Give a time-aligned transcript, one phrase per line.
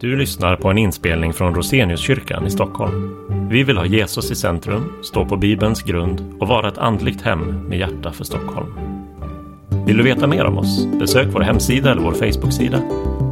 [0.00, 3.16] Du lyssnar på en inspelning från Roseniuskyrkan i Stockholm.
[3.50, 7.68] Vi vill ha Jesus i centrum, stå på Bibelns grund och vara ett andligt hem
[7.68, 8.66] med hjärta för Stockholm.
[9.86, 10.86] Vill du veta mer om oss?
[11.00, 12.78] Besök vår hemsida eller vår Facebooksida.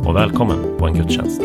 [0.04, 1.42] Och välkommen på en gudstjänst.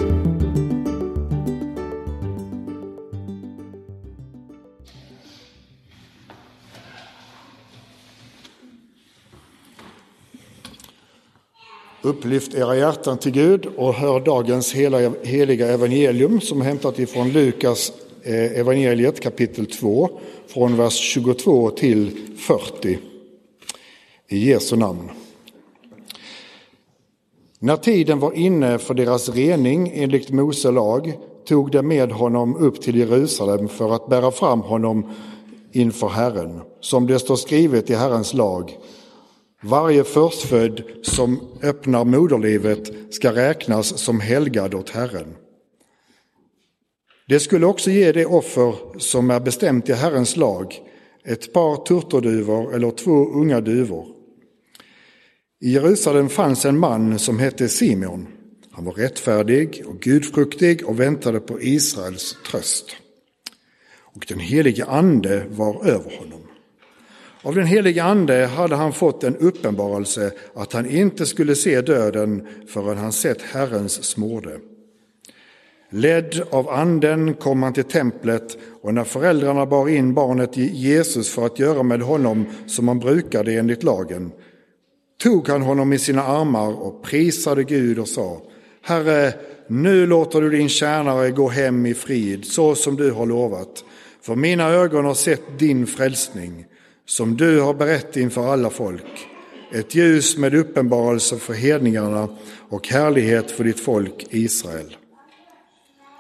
[12.11, 14.73] Upplyft era hjärtan till Gud och hör dagens
[15.23, 17.93] heliga evangelium som är hämtat ifrån Lukas
[18.23, 20.09] eh, evangeliet kapitel 2
[20.47, 22.97] från vers 22 till 40.
[24.29, 25.09] I Jesu namn.
[27.59, 31.13] När tiden var inne för deras rening enligt Mose lag
[31.47, 35.09] tog de med honom upp till Jerusalem för att bära fram honom
[35.71, 38.77] inför Herren, som det står skrivet i Herrens lag.
[39.63, 45.35] Varje förstfödd som öppnar moderlivet ska räknas som helgad åt Herren.
[47.27, 50.81] Det skulle också ge det offer som är bestämt i Herrens lag,
[51.25, 54.07] ett par turturduvor eller två unga duvor.
[55.59, 58.27] I Jerusalem fanns en man som hette Simeon.
[58.71, 62.95] Han var rättfärdig och gudfruktig och väntade på Israels tröst.
[63.99, 66.50] Och den helige ande var över honom.
[67.43, 72.47] Av den helige ande hade han fått en uppenbarelse att han inte skulle se döden
[72.67, 74.59] förrän han sett Herrens smorde.
[75.89, 81.45] Ledd av anden kom han till templet och när föräldrarna bar in barnet Jesus för
[81.45, 84.31] att göra med honom som man brukade enligt lagen
[85.23, 88.41] tog han honom i sina armar och prisade Gud och sa
[88.81, 89.33] Herre,
[89.67, 93.83] nu låter du din tjänare gå hem i frid så som du har lovat.
[94.21, 96.65] För mina ögon har sett din frälsning
[97.11, 99.27] som du har berättat inför alla folk.
[99.73, 102.29] Ett ljus med uppenbarelse för hedningarna
[102.69, 104.97] och härlighet för ditt folk Israel.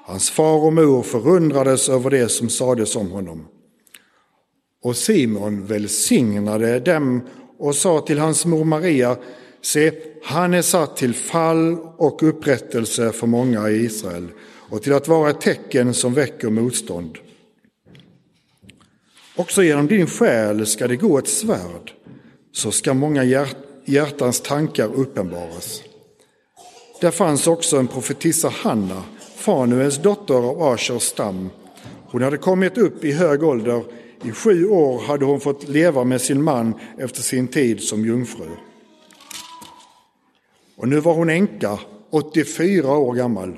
[0.05, 3.47] Hans far och mor förundrades över det som sades om honom.
[4.83, 7.21] Och Simon välsignade dem
[7.59, 9.17] och sa till hans mor Maria,
[9.61, 9.91] se,
[10.23, 14.27] han är satt till fall och upprättelse för många i Israel
[14.69, 17.17] och till att vara ett tecken som väcker motstånd.
[19.35, 21.91] Också genom din själ ska det gå ett svärd,
[22.51, 23.47] så ska många
[23.85, 25.81] hjärtans tankar uppenbaras.
[27.01, 29.03] Där fanns också en profetissa Hanna,
[29.35, 31.49] Fanuels dotter av Ashers stam.
[32.05, 33.83] Hon hade kommit upp i hög ålder,
[34.23, 38.49] i sju år hade hon fått leva med sin man efter sin tid som jungfru.
[40.75, 43.57] Och nu var hon änka, 84 år gammal.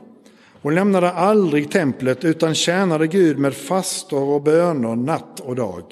[0.64, 5.84] Hon lämnade aldrig templet utan tjänade Gud med fastor och böner natt och dag.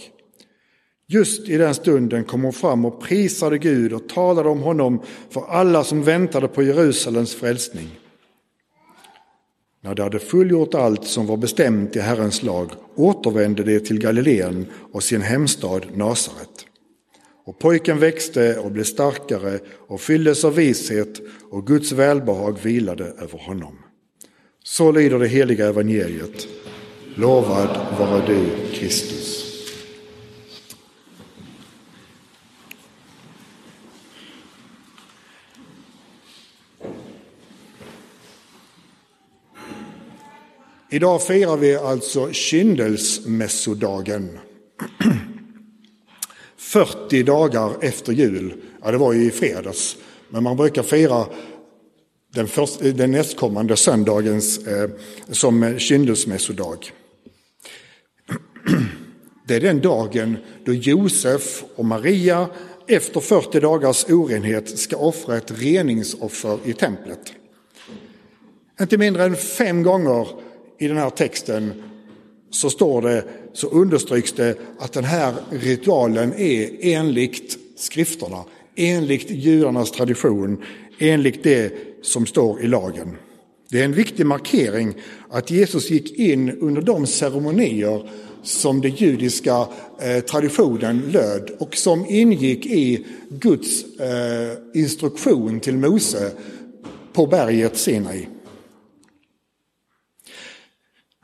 [1.08, 5.42] Just i den stunden kom hon fram och prisade Gud och talade om honom för
[5.50, 7.88] alla som väntade på Jerusalems frälsning.
[9.84, 14.66] När de hade fullgjort allt som var bestämt i Herrens lag återvände de till Galileen
[14.92, 16.66] och sin hemstad Nasaret.
[17.46, 23.40] Och pojken växte och blev starkare och fylldes av vishet och Guds välbehag vilade över
[23.40, 23.78] honom.
[24.72, 26.48] Så lyder det heliga evangeliet.
[27.16, 29.46] Lovad vara du, Kristus.
[40.90, 44.40] Idag firar vi alltså kyndelsmässodagen.
[46.58, 49.98] 40 dagar efter jul, ja det var ju i fredags,
[50.30, 51.26] men man brukar fira
[52.34, 54.90] den, först, eh, den nästkommande söndagens eh,
[55.32, 56.92] som eh, kyndelsmässodag.
[59.48, 62.50] Det är den dagen då Josef och Maria
[62.88, 67.34] efter 40 dagars orenhet ska offra ett reningsoffer i templet.
[68.82, 70.28] Inte mindre än fem gånger
[70.80, 71.84] i den här texten
[72.52, 78.44] så står det, så understryks det att den här ritualen är enligt skrifterna,
[78.76, 80.64] enligt judarnas tradition,
[81.00, 83.18] enligt det som står i lagen.
[83.70, 84.94] Det är en viktig markering
[85.30, 88.10] att Jesus gick in under de ceremonier
[88.44, 89.68] som den judiska
[90.02, 96.32] eh, traditionen löd och som ingick i Guds eh, instruktion till Mose
[97.14, 98.28] på berget Sinai.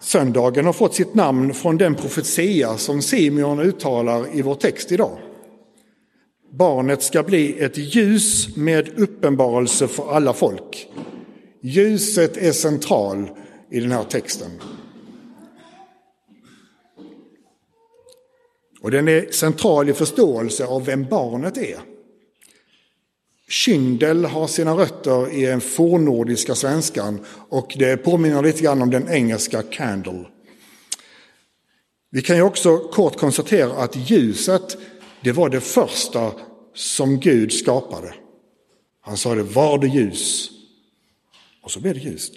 [0.01, 5.17] Söndagen har fått sitt namn från den profetia som Simeon uttalar i vår text idag.
[6.51, 10.87] Barnet ska bli ett ljus med uppenbarelse för alla folk.
[11.61, 13.29] Ljuset är central
[13.71, 14.51] i den här texten.
[18.81, 21.79] Och den är central i förståelse av vem barnet är.
[23.49, 29.09] Kyndel har sina rötter i den fornnordiska svenskan och det påminner lite grann om den
[29.09, 30.25] engelska candle.
[32.09, 34.77] Vi kan ju också kort konstatera att ljuset,
[35.21, 36.33] det var det första
[36.73, 38.13] som Gud skapade.
[39.01, 40.49] Han sa det, var det ljus?
[41.61, 42.33] Och så blev det ljust.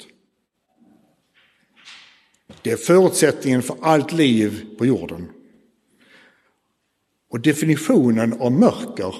[2.62, 5.30] Det är förutsättningen för allt liv på jorden.
[7.30, 9.14] Och definitionen av mörker,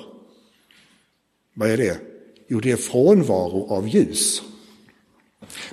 [1.55, 2.01] vad är det?
[2.49, 4.43] Jo, det är frånvaro av ljus.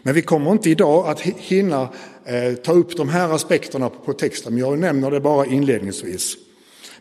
[0.01, 1.93] Men vi kommer inte idag att hinna
[2.25, 6.37] eh, ta upp de här aspekterna på texten, men jag nämner det bara inledningsvis.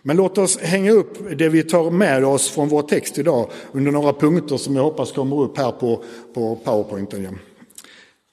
[0.07, 3.93] Men låt oss hänga upp det vi tar med oss från vår text idag under
[3.93, 6.03] några punkter som jag hoppas kommer upp här på,
[6.35, 7.39] på powerpointen.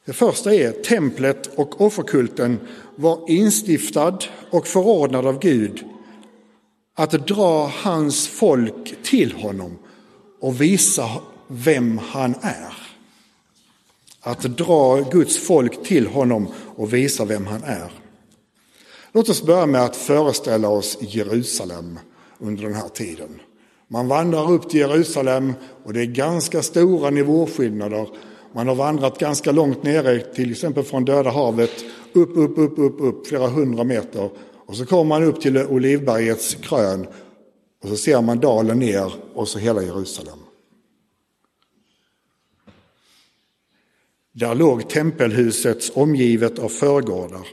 [0.06, 2.60] Det första är templet och offerkulten
[2.96, 4.18] var instiftad
[4.50, 5.84] och förordnad av Gud
[6.96, 9.78] att dra hans folk till honom
[10.42, 11.10] och visa
[11.48, 12.74] vem han är.
[14.22, 18.03] Att dra Guds folk till honom och visa vem han är.
[19.16, 22.00] Låt oss börja med att föreställa oss Jerusalem
[22.40, 23.40] under den här tiden.
[23.88, 28.08] Man vandrar upp till Jerusalem och det är ganska stora nivåskillnader.
[28.54, 33.02] Man har vandrat ganska långt nere, till exempel från Döda havet, upp, upp, upp, upp,
[33.02, 34.30] upp flera hundra meter.
[34.66, 37.08] Och så kommer man upp till Olivbergets krön
[37.84, 40.40] och så ser man dalen ner och så hela Jerusalem.
[44.32, 47.48] Där låg tempelhuset omgivet av förgårdar.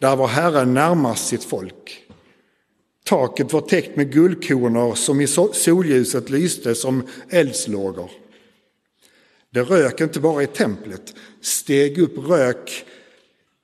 [0.00, 2.04] Där var Herren närmast sitt folk.
[3.04, 8.10] Taket var täckt med guldkornor som i solljuset lyste som eldslågor.
[9.50, 12.84] Det rök inte bara i templet, steg upp rök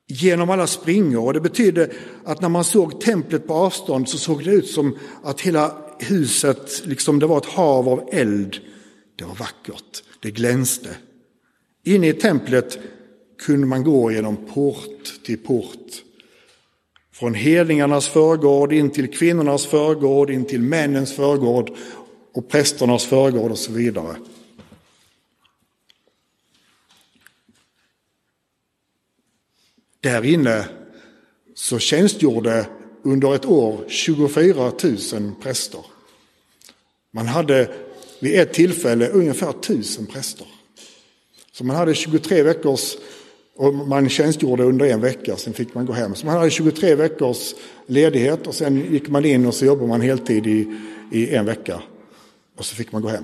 [0.07, 1.25] genom alla springor.
[1.25, 1.91] Och det betydde
[2.23, 6.81] att när man såg templet på avstånd så såg det ut som att hela huset,
[6.85, 8.57] liksom det var ett hav av eld.
[9.15, 10.89] Det var vackert, det glänste.
[11.83, 12.79] Inne i templet
[13.39, 16.04] kunde man gå genom port till port.
[17.15, 21.71] Från hedningarnas förgård in till kvinnornas förgård, in till männens förgård
[22.33, 24.15] och prästernas förgård och så vidare.
[29.99, 30.67] Där inne
[31.53, 32.65] så tjänstgjorde
[33.03, 34.71] under ett år 24
[35.13, 35.85] 000 präster.
[37.11, 37.75] Man hade
[38.19, 40.47] vid ett tillfälle ungefär 1000 präster.
[41.51, 42.95] Så man hade 23 veckors,
[43.57, 46.15] och man tjänstgjorde under en vecka, sen fick man gå hem.
[46.15, 47.55] Så man hade 23 veckors
[47.85, 50.79] ledighet och sen gick man in och så jobbade man heltid i,
[51.11, 51.81] i en vecka.
[52.57, 53.23] Och så fick man gå hem.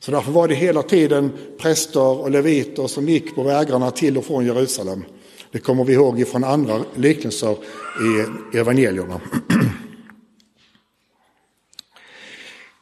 [0.00, 4.24] Så därför var det hela tiden präster och leviter som gick på vägarna till och
[4.24, 5.04] från Jerusalem.
[5.52, 7.56] Det kommer vi ihåg från andra liknelser
[8.52, 9.20] i evangelierna.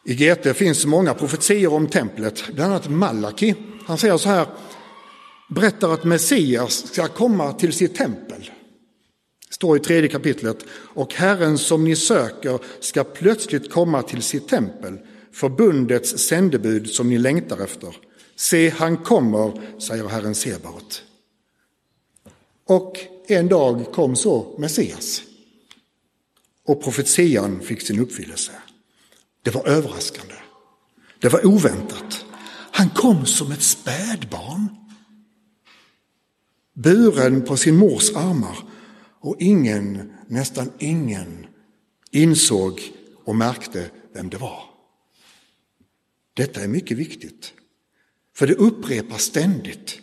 [0.04, 3.54] I GT finns många profetier om templet, bland annat Malaki.
[3.86, 4.46] Han säger så här,
[5.50, 8.50] berättar att Messias ska komma till sitt tempel.
[9.48, 10.64] Det står i tredje kapitlet.
[10.72, 14.98] Och Herren som ni söker ska plötsligt komma till sitt tempel,
[15.32, 17.96] förbundets sändebud som ni längtar efter.
[18.36, 21.02] Se, han kommer, säger Herren Sebaot.
[22.66, 25.22] Och en dag kom så Messias.
[26.66, 28.52] Och profetian fick sin uppfyllelse.
[29.42, 30.34] Det var överraskande.
[31.20, 32.24] Det var oväntat.
[32.72, 34.79] Han kom som ett spädbarn.
[36.82, 38.58] Buren på sin mors armar.
[39.20, 41.46] Och ingen, nästan ingen,
[42.10, 42.80] insåg
[43.24, 44.62] och märkte vem det var.
[46.34, 47.52] Detta är mycket viktigt.
[48.36, 49.98] För det upprepas ständigt.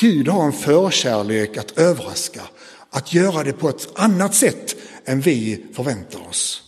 [0.00, 2.42] Gud har en förkärlek att överraska,
[2.90, 6.62] att göra det på ett annat sätt än vi förväntar oss.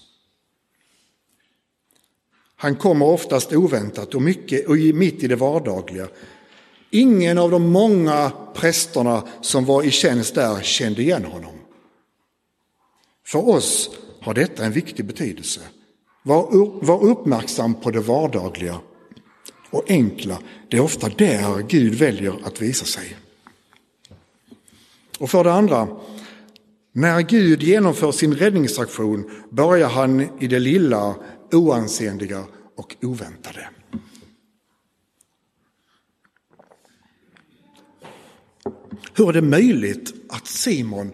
[2.57, 6.09] Han kommer oftast oväntat och, mycket, och mitt i det vardagliga.
[6.91, 11.55] Ingen av de många prästerna som var i tjänst där kände igen honom.
[13.27, 15.61] För oss har detta en viktig betydelse.
[16.23, 18.81] Var, uppmärksam på det vardagliga
[19.71, 20.39] och enkla.
[20.69, 23.17] Det är ofta där Gud väljer att visa sig.
[25.19, 25.89] Och för det andra,
[26.93, 31.15] när Gud genomför sin räddningsaktion börjar han i det lilla,
[31.53, 32.45] oansenliga
[32.77, 33.69] och oväntade.
[39.21, 41.13] Hur är det möjligt att Simon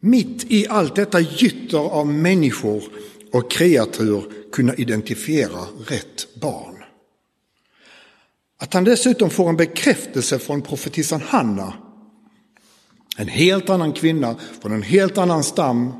[0.00, 2.82] mitt i allt detta gytter av människor
[3.32, 6.84] och kreatur kunna identifiera rätt barn?
[8.58, 11.72] Att han dessutom får en bekräftelse från profetissan Hanna,
[13.16, 15.92] en helt annan kvinna från en helt annan stam.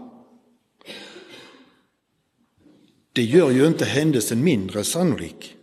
[3.12, 5.56] Det gör ju inte händelsen mindre sannolik.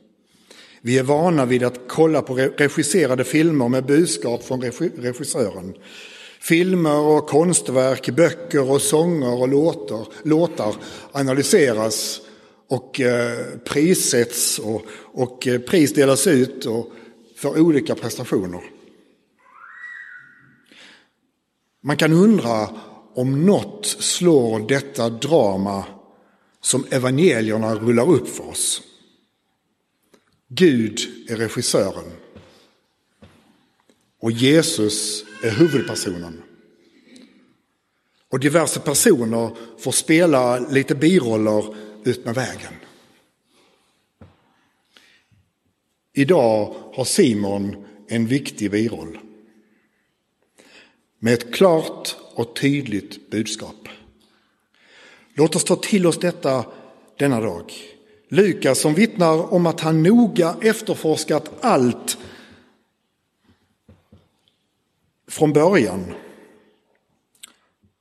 [0.85, 5.73] Vi är vana vid att kolla på regisserade filmer med budskap från regissören.
[6.39, 10.75] Filmer och konstverk, böcker och sånger och låtar, låtar
[11.11, 12.21] analyseras
[12.69, 16.91] och eh, prissätts och, och eh, pris delas ut och,
[17.35, 18.61] för olika prestationer.
[21.83, 22.69] Man kan undra
[23.15, 25.85] om något slår detta drama
[26.61, 28.81] som evangelierna rullar upp för oss.
[30.47, 32.11] Gud är regissören
[34.19, 36.43] och Jesus är huvudpersonen.
[38.29, 42.73] Och diverse personer får spela lite biroller ut med vägen.
[46.13, 49.19] Idag har Simon en viktig biroll
[51.19, 53.89] med ett klart och tydligt budskap.
[55.33, 56.65] Låt oss ta till oss detta
[57.17, 57.73] denna dag.
[58.33, 62.17] Lukas som vittnar om att han noga efterforskat allt
[65.27, 66.13] från början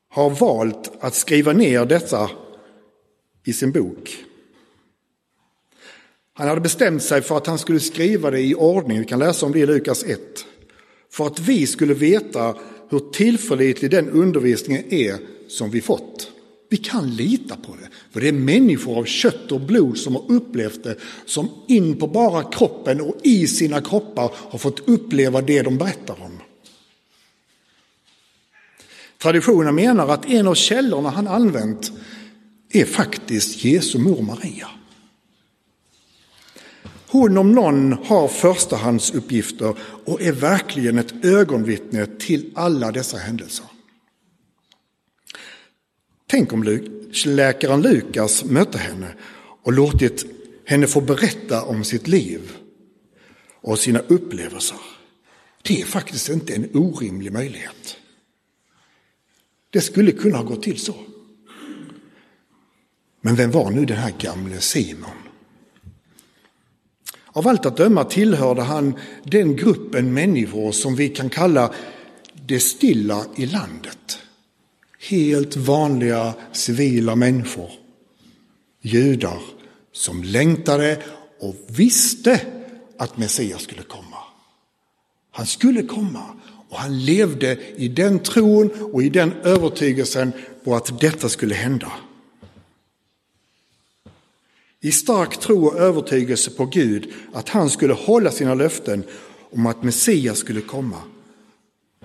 [0.09, 2.31] har valt att skriva ner detta
[3.45, 4.25] i sin bok.
[6.35, 9.47] Han hade bestämt sig för att han skulle skriva det i ordning, vi kan läsa
[9.47, 10.21] om det i Lukas 1.
[11.11, 12.57] För att vi skulle veta
[12.89, 16.32] hur tillförlitlig den undervisningen är som vi fått.
[16.73, 20.33] Vi kan lita på det, för det är människor av kött och blod som har
[20.33, 25.62] upplevt det, som in på bara kroppen och i sina kroppar har fått uppleva det
[25.62, 26.41] de berättar om.
[29.19, 31.93] Traditionen menar att en av källorna han använt
[32.71, 34.69] är faktiskt Jesu mor Maria.
[37.07, 39.75] Hon om någon har förstahandsuppgifter
[40.05, 43.67] och är verkligen ett ögonvittne till alla dessa händelser.
[46.33, 46.81] Tänk om
[47.25, 49.15] läkaren Lukas mötte henne
[49.62, 50.27] och låtit
[50.65, 52.53] henne få berätta om sitt liv
[53.61, 54.79] och sina upplevelser.
[55.62, 57.97] Det är faktiskt inte en orimlig möjlighet.
[59.71, 60.95] Det skulle kunna ha gått till så.
[63.21, 65.29] Men vem var nu den här gamle Simon?
[67.27, 71.75] Av allt att döma tillhörde han den gruppen människor som vi kan kalla
[72.47, 74.22] det stilla i landet.
[75.09, 77.71] Helt vanliga civila människor.
[78.80, 79.40] Judar
[79.92, 81.02] som längtade
[81.40, 82.40] och visste
[82.99, 84.16] att Messias skulle komma.
[85.30, 86.25] Han skulle komma
[86.68, 90.32] och han levde i den tron och i den övertygelsen
[90.64, 91.92] på att detta skulle hända.
[94.80, 99.04] I stark tro och övertygelse på Gud att han skulle hålla sina löften
[99.50, 100.99] om att Messias skulle komma.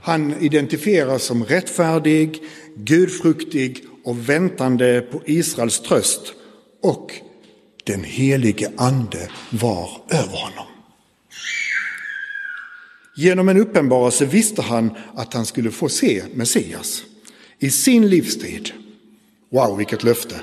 [0.02, 2.44] Han identifieras som rättfärdig,
[2.76, 6.34] gudfruktig och väntande på Israels tröst
[6.82, 7.14] och
[7.84, 10.66] den helige ande var över honom.
[13.16, 17.04] Genom en uppenbarelse visste han att han skulle få se Messias
[17.60, 18.72] i sin livstid.
[19.50, 20.42] Wow, vilket löfte!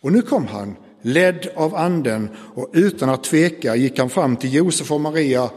[0.00, 4.54] Och nu kom han, ledd av anden, och utan att tveka gick han fram till
[4.54, 5.50] Josef och Maria,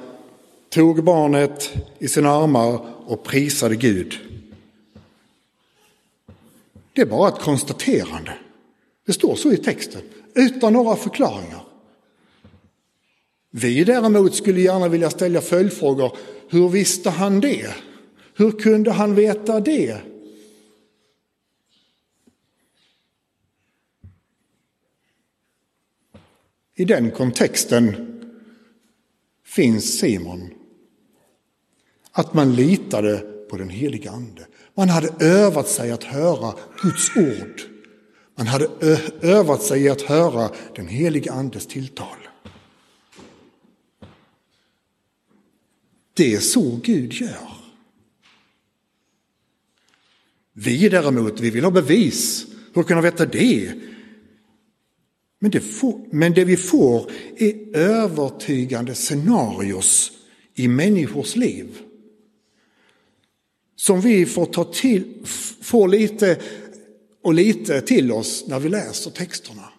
[0.69, 4.19] tog barnet i sina armar och prisade Gud.
[6.93, 8.33] Det är bara ett konstaterande.
[9.05, 10.01] Det står så i texten,
[10.33, 11.63] utan några förklaringar.
[13.51, 16.17] Vi däremot skulle gärna vilja ställa följdfrågor.
[16.49, 17.67] Hur visste han det?
[18.35, 19.97] Hur kunde han veta det?
[26.75, 27.95] I den kontexten
[29.45, 30.49] finns Simon.
[32.11, 33.17] Att man litade
[33.49, 34.47] på den heliga ande.
[34.75, 37.61] Man hade övat sig att höra Guds ord.
[38.37, 38.67] Man hade
[39.21, 42.17] övat sig att höra den heliga andes tilltal.
[46.13, 47.55] Det är så Gud gör.
[50.53, 52.45] Vi däremot, vi vill ha bevis.
[52.73, 53.73] Hur kan jag veta det?
[55.39, 60.11] Men det, får, men det vi får är övertygande scenarios
[60.55, 61.77] i människors liv.
[63.75, 65.25] Som vi får ta till,
[65.61, 66.37] får lite
[67.23, 69.69] och lite till oss när vi läser texterna.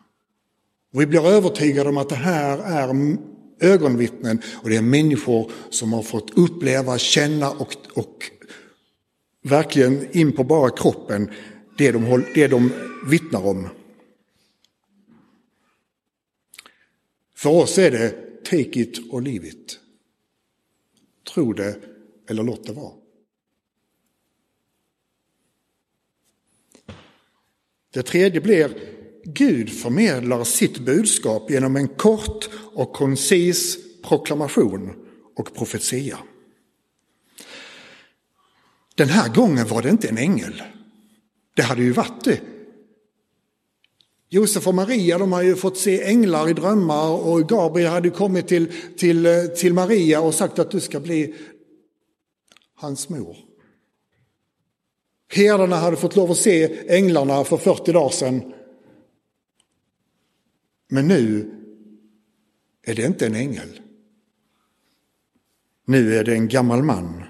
[0.93, 3.17] Och vi blir övertygade om att det här är
[3.61, 8.31] ögonvittnen och det är människor som har fått uppleva, känna och, och
[9.43, 11.31] verkligen in på bara kroppen
[11.79, 12.73] det de, det de
[13.07, 13.69] vittnar om.
[17.47, 18.11] För oss är det
[18.45, 19.79] take it or leave it.
[21.35, 21.77] Tro det
[22.29, 22.93] eller låt det vara.
[27.93, 28.79] Det tredje blir
[29.25, 36.19] Gud förmedlar sitt budskap genom en kort och koncis proklamation och profetia.
[38.95, 40.63] Den här gången var det inte en ängel.
[41.55, 42.41] Det hade ju varit det.
[44.29, 48.49] Josef och Maria de har ju fått se änglar i drömmar och Gabriel hade kommit
[48.49, 51.35] till, till, till Maria och sagt att du ska bli
[52.75, 53.37] hans mor.
[55.29, 58.53] Herdarna hade fått lov att se änglarna för 40 dagar sedan.
[60.89, 61.53] Men nu
[62.83, 63.81] är det inte en ängel.
[65.87, 67.23] Nu är det en gammal man.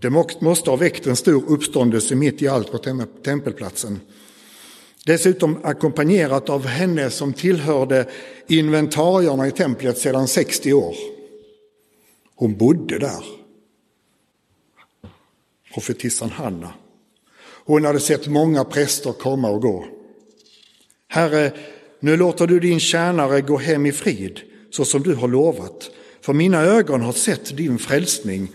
[0.00, 2.78] Det måste ha väckt en stor uppståndelse mitt i allt på
[3.24, 4.00] tempelplatsen.
[5.06, 8.08] Dessutom ackompanjerat av henne som tillhörde
[8.46, 10.94] inventarierna i templet sedan 60 år.
[12.34, 13.24] Hon bodde där.
[15.74, 16.72] Profetissan Hanna.
[17.64, 19.86] Hon hade sett många präster komma och gå.
[21.08, 21.52] Herre,
[22.00, 24.40] nu låter du din tjänare gå hem i frid,
[24.70, 25.90] så som du har lovat.
[26.20, 28.48] För mina ögon har sett din frälsning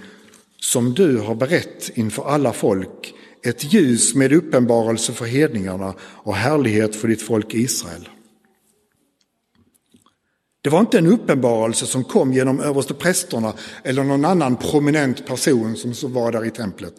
[0.64, 3.14] som du har berett inför alla folk,
[3.46, 8.10] ett ljus med uppenbarelse för hedningarna och härlighet för ditt folk Israel.
[10.62, 13.54] Det var inte en uppenbarelse som kom genom översteprästerna
[13.84, 16.96] eller någon annan prominent person som var där i templet.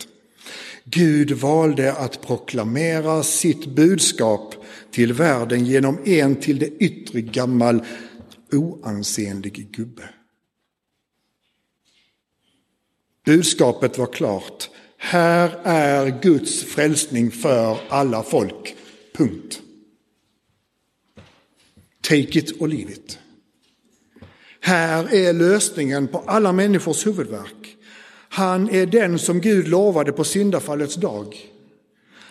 [0.85, 4.55] Gud valde att proklamera sitt budskap
[4.91, 7.83] till världen genom en till det yttre gammal
[8.53, 10.09] oansenlig gubbe.
[13.25, 14.71] Budskapet var klart.
[14.97, 18.77] Här är Guds frälsning för alla folk.
[19.17, 19.61] Punkt.
[22.01, 23.19] Take it or leave it.
[24.61, 27.77] Här är lösningen på alla människors huvudvärk.
[28.29, 31.37] Han är den som Gud lovade på syndafallets dag.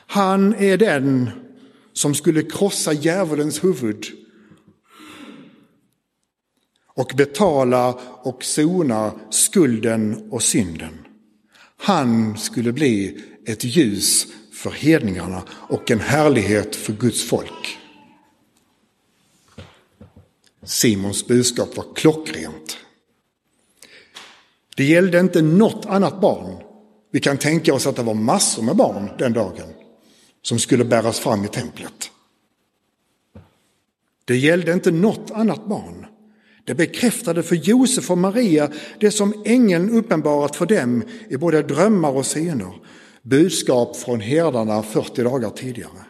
[0.08, 1.30] Han är den
[1.94, 4.06] som skulle krossa djävulens huvud
[6.96, 11.08] och betala och sona skulden och synden.
[11.78, 17.78] Han skulle bli ett ljus för hedningarna och en härlighet för Guds folk.
[20.64, 22.78] Simons budskap var klockrent.
[24.76, 26.64] Det gällde inte något annat barn.
[27.12, 29.74] Vi kan tänka oss att det var massor med barn den dagen
[30.42, 32.12] som skulle bäras fram i templet.
[34.26, 36.06] Det gällde inte något annat barn.
[36.66, 42.12] Det bekräftade för Josef och Maria det som ängeln uppenbarat för dem i både drömmar
[42.12, 42.74] och scener.
[43.22, 46.06] Budskap från herdarna 40 dagar tidigare.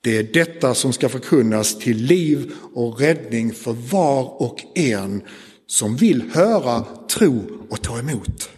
[0.00, 5.22] Det är detta som ska förkunnas till liv och räddning för var och en
[5.66, 8.50] som vill höra, tro och ta emot.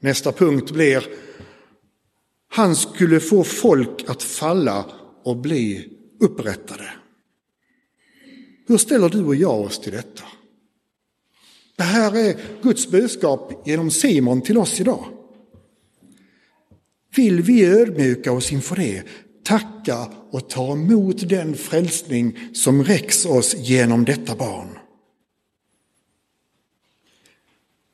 [0.00, 1.04] Nästa punkt blir
[2.48, 4.84] han skulle få folk att falla
[5.24, 5.88] och bli
[6.20, 6.90] upprättade.
[8.66, 10.22] Hur ställer du och jag oss till detta?
[11.76, 15.04] Det här är Guds budskap genom Simon till oss idag.
[17.16, 19.02] Vill vi ödmjuka oss inför det,
[19.44, 24.78] tacka och ta emot den frälsning som räcks oss genom detta barn?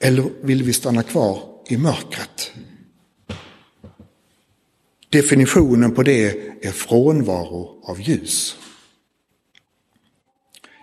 [0.01, 2.53] Eller vill vi stanna kvar i mörkret?
[5.09, 6.31] Definitionen på det
[6.67, 8.57] är frånvaro av ljus.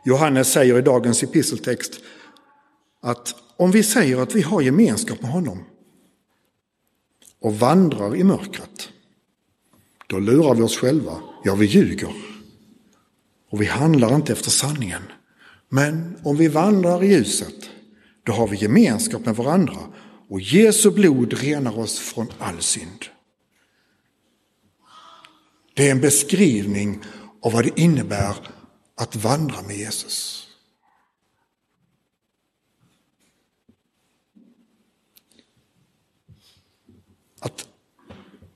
[0.10, 2.00] Johannes säger i dagens episteltext
[3.02, 5.63] att om vi säger att vi har gemenskap med honom
[7.41, 8.89] och vandrar i mörkret,
[10.08, 12.13] då lurar vi oss själva, ja vi ljuger.
[13.52, 15.02] Och vi handlar inte efter sanningen.
[15.69, 17.69] Men om vi vandrar i ljuset,
[18.24, 19.80] då har vi gemenskap med varandra
[20.30, 23.06] och Jesu blod renar oss från all synd.
[25.74, 27.02] Det är en beskrivning
[27.41, 28.36] av vad det innebär
[28.99, 30.47] att vandra med Jesus.
[37.39, 37.67] Att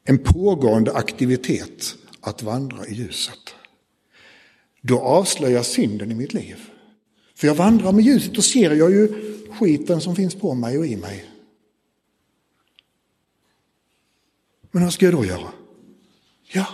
[0.04, 3.56] en pågående aktivitet att vandra i ljuset.
[4.82, 6.70] Då avslöjas synden i mitt liv.
[7.36, 9.08] För jag vandrar med ljuset, då ser jag ju
[9.52, 11.30] skiten som finns på mig och i mig.
[14.72, 15.54] Men vad ska jag då göra?
[16.44, 16.68] Ja,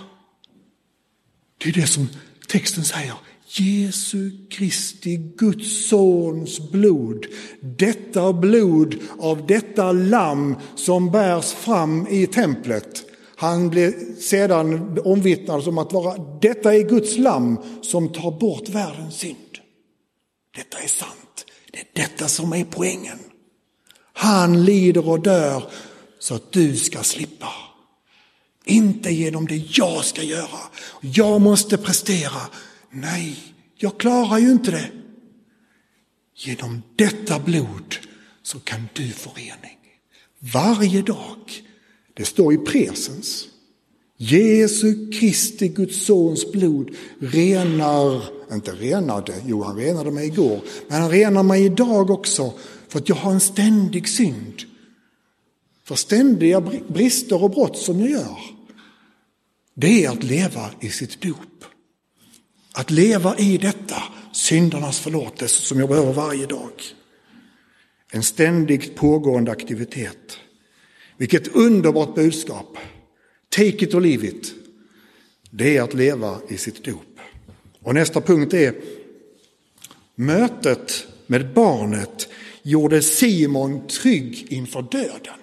[1.57, 2.07] det är det som
[2.47, 3.15] texten säger.
[3.49, 7.25] Jesu Kristi, Guds sons blod.
[7.61, 13.05] Detta blod av detta lamm som bärs fram i templet.
[13.35, 19.15] Han blev sedan omvittnad som att vara, detta är Guds lamm som tar bort världens
[19.15, 19.37] synd.
[20.55, 21.45] Detta är sant.
[21.71, 23.19] Det är detta som är poängen.
[24.13, 25.63] Han lider och dör
[26.19, 27.53] så att du ska slippa.
[28.65, 30.59] Inte genom det jag ska göra.
[31.01, 32.41] Jag måste prestera.
[32.91, 33.37] Nej,
[33.75, 34.91] jag klarar ju inte det.
[36.35, 37.95] Genom detta blod
[38.43, 39.77] så kan du få rening.
[40.39, 41.63] Varje dag.
[42.13, 43.47] Det står i presens.
[44.17, 51.11] Jesu Kristi, Guds sons blod renar, inte renade, jo han renade mig igår, men han
[51.11, 52.53] renar mig idag också
[52.87, 54.61] för att jag har en ständig synd.
[55.83, 58.37] För ständiga brister och brott som jag gör.
[59.73, 61.65] Det är att leva i sitt dop.
[62.73, 66.71] Att leva i detta, syndernas förlåtelse som jag behöver varje dag.
[68.11, 70.37] En ständigt pågående aktivitet.
[71.17, 72.77] Vilket underbart budskap.
[73.49, 74.53] Take it or leave it.
[75.51, 77.19] Det är att leva i sitt dop.
[77.83, 78.75] Och nästa punkt är
[80.15, 82.27] mötet med barnet
[82.61, 85.39] gjorde Simon trygg inför döden.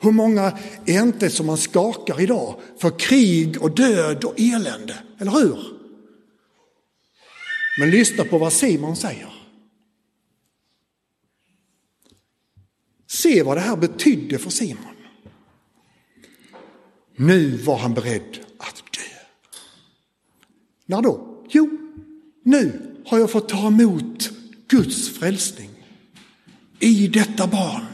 [0.00, 5.32] Hur många är inte som man skakar idag för krig och död och elände, eller
[5.32, 5.77] hur?
[7.78, 9.32] Men lyssna på vad Simon säger.
[13.06, 14.94] Se vad det här betydde för Simon.
[17.16, 19.18] Nu var han beredd att dö.
[20.86, 21.44] När då?
[21.50, 21.78] Jo,
[22.42, 24.30] nu har jag fått ta emot
[24.68, 25.70] Guds frälsning
[26.78, 27.86] i detta barn.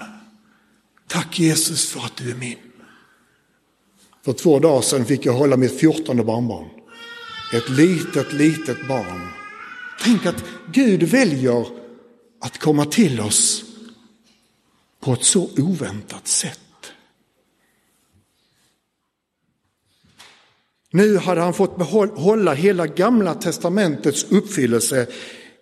[1.06, 2.58] Tack Jesus för att du är min.
[4.24, 6.68] För två dagar sedan fick jag hålla mitt fjortonde barnbarn.
[7.54, 9.43] Ett litet, litet barn.
[10.04, 11.66] Tänk att Gud väljer
[12.40, 13.64] att komma till oss
[15.00, 16.60] på ett så oväntat sätt.
[20.90, 25.06] Nu hade han fått behålla hela gamla testamentets uppfyllelse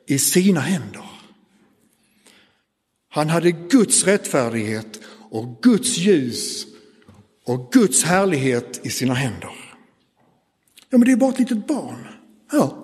[0.06, 1.04] i sina händer.
[3.08, 5.00] Han hade Guds rättfärdighet
[5.30, 6.66] och Guds ljus
[7.44, 9.74] och Guds härlighet i sina händer.
[10.90, 12.06] Ja, men det är bara ett litet barn.
[12.52, 12.82] Ja,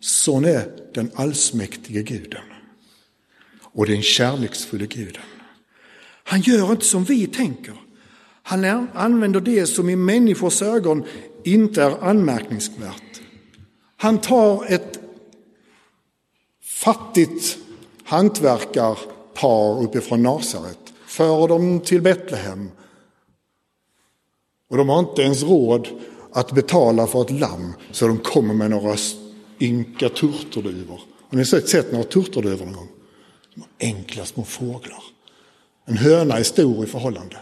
[0.00, 2.42] sån är den allsmäktige guden.
[3.62, 5.22] Och den kärleksfulla guden.
[6.24, 7.74] Han gör inte som vi tänker.
[8.42, 11.04] Han använder det som i människors ögon
[11.44, 13.20] inte är anmärkningsvärt.
[13.96, 15.00] Han tar ett
[16.62, 17.58] fattigt
[18.04, 22.70] hantverkarpar uppifrån Nasaret, för dem till Betlehem.
[24.68, 25.88] Och de har inte ens råd
[26.32, 28.96] att betala för ett lamm, så de kommer med några
[29.60, 31.00] ynka turturduvor.
[31.28, 32.88] Har ni sett några turturduvor någon gång?
[33.54, 35.02] De enkla små fåglar.
[35.84, 37.36] En höna är stor i förhållande.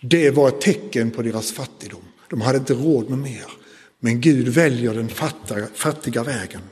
[0.00, 2.02] Det var ett tecken på deras fattigdom.
[2.28, 3.46] De hade inte råd med mer.
[3.98, 6.62] Men Gud väljer den fattiga, fattiga vägen.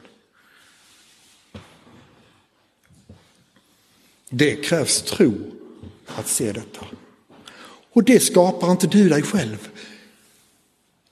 [4.31, 5.35] Det krävs tro
[6.07, 6.87] att se detta.
[7.93, 9.69] Och det skapar inte du dig själv.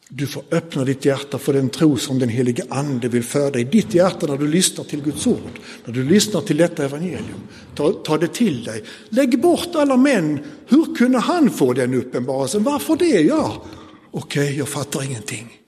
[0.09, 3.65] Du får öppna ditt hjärta för den tro som den helige ande vill föda i
[3.65, 5.61] ditt hjärta när du lyssnar till Guds ord.
[5.85, 7.41] När du lyssnar till detta evangelium.
[7.75, 8.85] Ta, ta det till dig.
[9.09, 10.45] Lägg bort alla män.
[10.67, 12.63] Hur kunde han få den uppenbarelsen?
[12.63, 13.21] Varför det?
[13.21, 13.65] Ja,
[14.11, 15.61] okej, okay, jag fattar ingenting.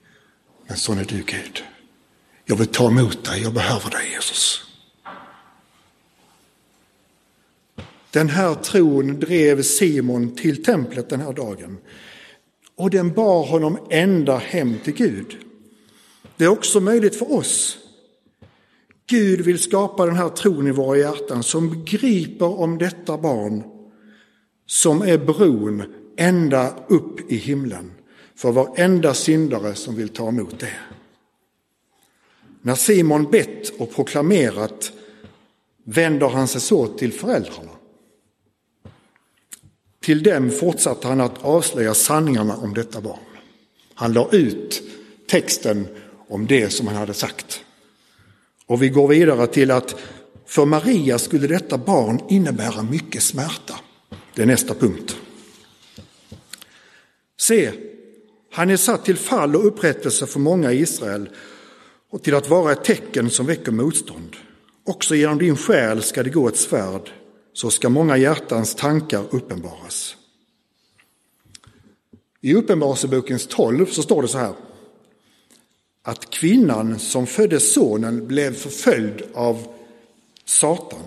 [0.67, 1.63] Men sån är du Gud.
[2.45, 4.61] Jag vill ta emot dig, jag behöver dig Jesus.
[8.11, 11.77] Den här tron drev Simon till templet den här dagen
[12.79, 15.37] och den bar honom ända hem till Gud.
[16.37, 17.77] Det är också möjligt för oss.
[19.07, 23.63] Gud vill skapa den här tron i våra hjärtan som begriper om detta barn
[24.65, 25.83] som är bron
[26.17, 27.91] ända upp i himlen
[28.35, 30.79] för varenda syndare som vill ta emot det.
[32.61, 34.91] När Simon bett och proklamerat
[35.83, 37.78] vänder han sig så till föräldrarna.
[40.01, 43.19] Till dem fortsatte han att avslöja sanningarna om detta barn.
[43.93, 44.83] Han la ut
[45.27, 45.87] texten
[46.27, 47.63] om det som han hade sagt.
[48.65, 49.95] Och vi går vidare till att
[50.45, 53.75] för Maria skulle detta barn innebära mycket smärta.
[54.33, 55.15] Det är nästa punkt.
[57.39, 57.71] Se,
[58.51, 61.29] han är satt till fall och upprättelse för många i Israel
[62.11, 64.35] och till att vara ett tecken som väcker motstånd.
[64.85, 67.11] Också genom din själ ska det gå ett svärd
[67.59, 70.15] så ska många hjärtans tankar uppenbaras.
[72.41, 74.53] I Uppenbarelsebokens 12 så står det så här.
[76.01, 79.67] Att kvinnan som födde sonen blev förföljd av
[80.45, 81.03] Satan.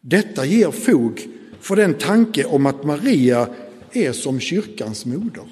[0.00, 1.28] Detta ger fog
[1.60, 3.48] för den tanke om att Maria
[3.92, 5.48] är som kyrkans moder.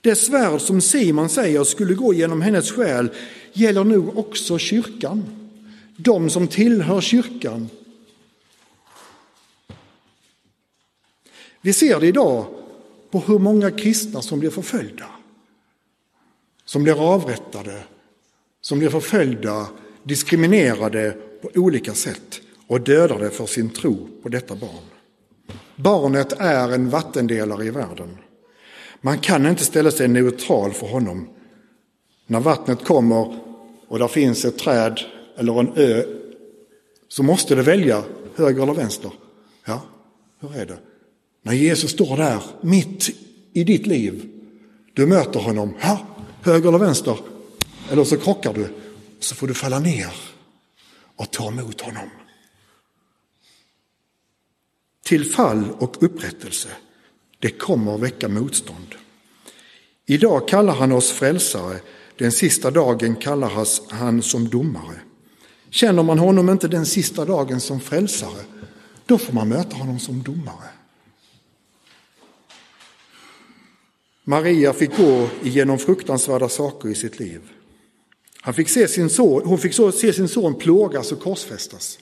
[0.00, 3.10] Det svärd som Simon säger skulle gå genom hennes själ
[3.52, 5.24] gäller nog också kyrkan.
[5.96, 7.68] De som tillhör kyrkan
[11.68, 12.46] Vi ser det idag
[13.10, 15.06] på hur många kristna som blir förföljda.
[16.64, 17.82] Som blir avrättade,
[18.60, 19.66] som blir förföljda,
[20.02, 24.84] diskriminerade på olika sätt och dödade för sin tro på detta barn.
[25.76, 28.16] Barnet är en vattendelare i världen.
[29.00, 31.28] Man kan inte ställa sig neutral för honom.
[32.26, 33.40] När vattnet kommer
[33.88, 35.00] och där finns ett träd
[35.36, 36.04] eller en ö
[37.08, 38.04] så måste det välja
[38.36, 39.12] höger eller vänster.
[39.64, 39.82] Ja,
[40.40, 40.78] hur är det?
[41.42, 43.10] När Jesus står där mitt
[43.52, 44.30] i ditt liv,
[44.94, 46.06] du möter honom, ja,
[46.42, 47.18] höger eller vänster,
[47.90, 48.74] eller så krockar du,
[49.20, 50.12] så får du falla ner
[51.16, 52.10] och ta emot honom.
[55.04, 56.68] Till fall och upprättelse,
[57.38, 58.94] det kommer att väcka motstånd.
[60.06, 61.80] Idag kallar han oss frälsare,
[62.18, 65.00] den sista dagen kallar han som domare.
[65.70, 68.44] Känner man honom inte den sista dagen som frälsare,
[69.06, 70.68] då får man möta honom som domare.
[74.28, 77.40] Maria fick gå igenom fruktansvärda saker i sitt liv.
[78.40, 81.98] Han fick se sin son, hon fick se sin son plågas och korsfästas.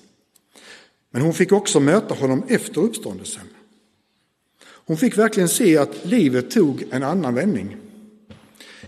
[1.10, 3.46] Men hon fick också möta honom efter uppståndelsen.
[4.62, 7.76] Hon fick verkligen se att livet tog en annan vändning.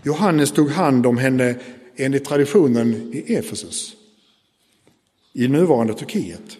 [0.03, 1.55] Johannes tog hand om henne
[1.95, 3.95] enligt traditionen i Efesus,
[5.33, 6.57] i nuvarande Turkiet.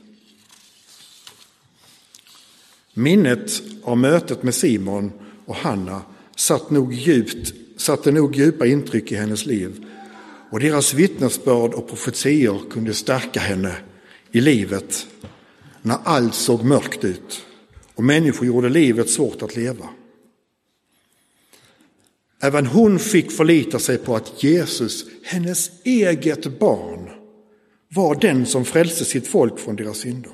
[2.94, 5.12] Minnet av mötet med Simon
[5.46, 6.02] och Hanna
[6.40, 9.86] satt nog djupt, satte nog djupa intryck i hennes liv
[10.50, 13.76] och deras vittnesbörd och profetior kunde stärka henne
[14.32, 15.08] i livet
[15.82, 17.46] när allt såg mörkt ut
[17.96, 19.90] och människor gjorde livet svårt att leva.
[22.42, 27.10] Även hon fick förlita sig på att Jesus, hennes eget barn,
[27.90, 30.32] var den som frälste sitt folk från deras synder.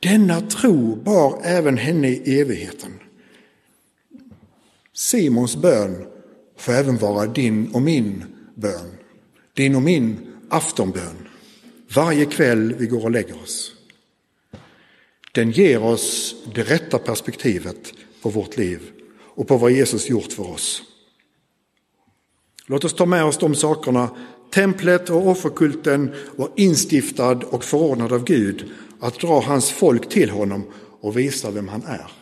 [0.00, 3.01] Denna tro bar även henne i evigheten.
[4.94, 6.06] Simons bön
[6.56, 8.24] får även vara din och min
[8.54, 8.96] bön.
[9.54, 11.28] Din och min aftonbön.
[11.94, 13.72] Varje kväll vi går och lägger oss.
[15.34, 18.80] Den ger oss det rätta perspektivet på vårt liv
[19.34, 20.82] och på vad Jesus gjort för oss.
[22.66, 24.10] Låt oss ta med oss de sakerna.
[24.54, 30.64] Templet och offerkulten var instiftad och förordnad av Gud att dra hans folk till honom
[31.00, 32.21] och visa vem han är.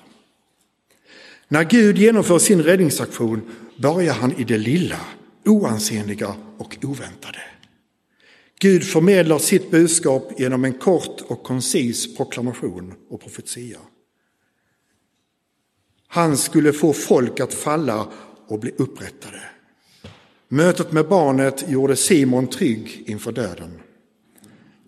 [1.53, 5.01] När Gud genomför sin räddningsaktion börjar han i det lilla,
[5.45, 7.39] oansenliga och oväntade.
[8.61, 13.79] Gud förmedlar sitt budskap genom en kort och koncis proklamation och profetia.
[16.09, 18.09] Han skulle få folk att falla
[18.47, 19.43] och bli upprättade.
[20.49, 23.81] Mötet med barnet gjorde Simon trygg inför döden.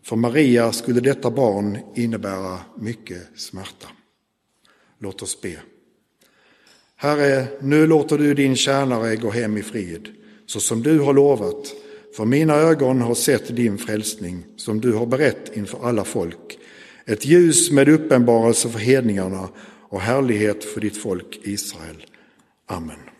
[0.02, 3.88] För Maria skulle detta barn innebära mycket smärta.
[4.98, 5.58] Låt oss be.
[7.02, 10.08] Herre, nu låter du din tjänare gå hem i frid,
[10.46, 11.72] så som du har lovat,
[12.16, 16.58] för mina ögon har sett din frälsning, som du har berett inför alla folk,
[17.06, 19.48] ett ljus med uppenbarelse för hedningarna
[19.88, 22.06] och härlighet för ditt folk Israel.
[22.66, 23.11] Amen.